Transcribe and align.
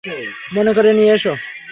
মনে 0.55 0.71
করে 0.73 0.91
নিয়ে 0.93 1.13
এসো। 1.13 1.33